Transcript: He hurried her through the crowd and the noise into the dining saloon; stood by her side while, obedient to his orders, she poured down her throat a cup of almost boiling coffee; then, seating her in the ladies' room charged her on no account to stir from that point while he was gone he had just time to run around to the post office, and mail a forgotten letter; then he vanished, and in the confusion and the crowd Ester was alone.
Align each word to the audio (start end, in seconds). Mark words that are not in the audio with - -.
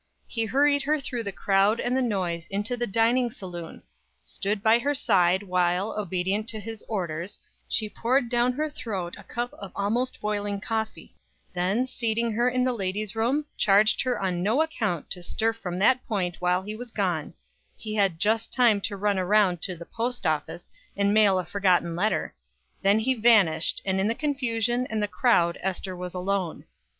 He 0.27 0.45
hurried 0.45 0.81
her 0.81 0.99
through 0.99 1.21
the 1.21 1.31
crowd 1.31 1.79
and 1.79 1.95
the 1.95 2.01
noise 2.01 2.47
into 2.47 2.75
the 2.75 2.87
dining 2.87 3.29
saloon; 3.29 3.83
stood 4.23 4.63
by 4.63 4.79
her 4.79 4.95
side 4.95 5.43
while, 5.43 5.91
obedient 5.95 6.49
to 6.49 6.59
his 6.59 6.83
orders, 6.87 7.39
she 7.67 7.87
poured 7.87 8.27
down 8.27 8.53
her 8.53 8.67
throat 8.67 9.15
a 9.19 9.23
cup 9.23 9.53
of 9.53 9.71
almost 9.75 10.19
boiling 10.19 10.59
coffee; 10.59 11.13
then, 11.53 11.85
seating 11.85 12.31
her 12.31 12.49
in 12.49 12.63
the 12.63 12.73
ladies' 12.73 13.15
room 13.15 13.45
charged 13.57 14.01
her 14.01 14.19
on 14.19 14.41
no 14.41 14.63
account 14.63 15.11
to 15.11 15.21
stir 15.21 15.53
from 15.53 15.77
that 15.77 16.03
point 16.07 16.37
while 16.41 16.63
he 16.63 16.75
was 16.75 16.89
gone 16.89 17.35
he 17.77 17.93
had 17.93 18.17
just 18.19 18.51
time 18.51 18.81
to 18.81 18.97
run 18.97 19.19
around 19.19 19.61
to 19.61 19.75
the 19.77 19.85
post 19.85 20.25
office, 20.25 20.71
and 20.97 21.13
mail 21.13 21.37
a 21.37 21.45
forgotten 21.45 21.95
letter; 21.95 22.33
then 22.81 22.97
he 22.97 23.13
vanished, 23.13 23.83
and 23.85 23.99
in 23.99 24.07
the 24.07 24.15
confusion 24.15 24.87
and 24.87 25.03
the 25.03 25.07
crowd 25.07 25.59
Ester 25.61 25.95
was 25.95 26.15
alone. 26.15 26.65